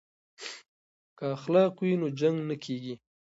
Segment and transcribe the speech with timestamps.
[1.17, 2.95] که اخلاق وي نو جنګ نه کیږي.